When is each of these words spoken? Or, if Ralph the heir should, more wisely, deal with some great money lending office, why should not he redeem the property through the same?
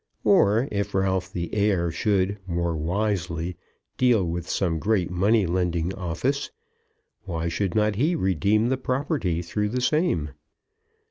Or, 0.23 0.67
if 0.71 0.95
Ralph 0.95 1.31
the 1.31 1.53
heir 1.53 1.91
should, 1.91 2.39
more 2.47 2.75
wisely, 2.75 3.55
deal 3.99 4.25
with 4.27 4.49
some 4.49 4.79
great 4.79 5.11
money 5.11 5.45
lending 5.45 5.93
office, 5.93 6.49
why 7.25 7.49
should 7.49 7.75
not 7.75 7.97
he 7.97 8.15
redeem 8.15 8.69
the 8.69 8.77
property 8.77 9.43
through 9.43 9.69
the 9.69 9.79
same? 9.79 10.31